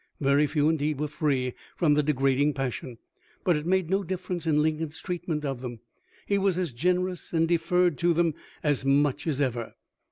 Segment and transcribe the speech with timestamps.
[0.19, 2.97] Very few indeed were free from the degrading passion;
[3.43, 5.79] but it made no difference in Lincoln's treatment of them.
[6.25, 8.33] He was as generous and deferred to them
[8.63, 9.75] as much as ever.